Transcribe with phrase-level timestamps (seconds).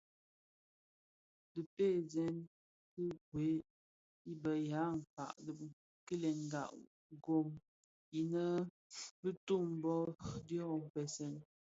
[1.53, 2.35] Dhipèseèn
[2.93, 3.59] ti gwed
[4.31, 5.65] i be ya mpkag di
[6.05, 6.61] kilenga
[7.23, 7.49] gom
[8.19, 8.43] imë
[9.21, 10.09] bituu bum
[10.47, 11.33] dyoň npèsèn.